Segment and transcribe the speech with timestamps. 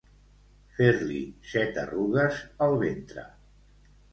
[0.77, 1.19] Fer-li
[1.51, 3.29] set arrugues el ventre.